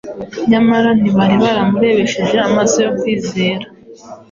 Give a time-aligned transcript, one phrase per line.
[0.51, 3.65] Nyamara ntibari baramurebesheje amaso yo kwizera.